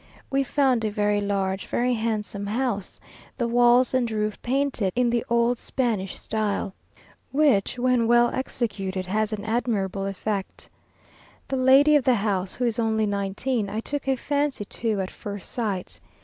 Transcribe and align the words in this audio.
We 0.31 0.41
found 0.41 0.83
a 0.83 0.89
very 0.89 1.21
large, 1.21 1.67
very 1.67 1.93
handsome 1.93 2.47
house, 2.47 2.99
the 3.37 3.47
walls 3.47 3.93
and 3.93 4.09
roof 4.09 4.41
painted 4.41 4.91
in 4.95 5.11
the 5.11 5.23
old 5.29 5.59
Spanish 5.59 6.17
style, 6.19 6.73
which, 7.31 7.77
when 7.77 8.07
well 8.07 8.31
executed, 8.33 9.05
has 9.05 9.31
an 9.31 9.43
admirable 9.45 10.07
effect. 10.07 10.67
The 11.47 11.57
lady 11.57 11.95
of 11.95 12.03
the 12.03 12.15
house, 12.15 12.55
who 12.55 12.65
is 12.65 12.79
only 12.79 13.05
nineteen, 13.05 13.69
I 13.69 13.79
took 13.79 14.07
a 14.07 14.15
fancy 14.17 14.65
to 14.65 15.01
at 15.01 15.11
first 15.11 15.51
sight. 15.51 15.99